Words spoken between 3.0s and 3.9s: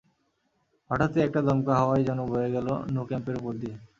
ক্যাম্পের ওপর দিয়ে।